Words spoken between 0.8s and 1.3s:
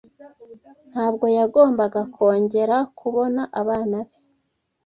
Ntabwo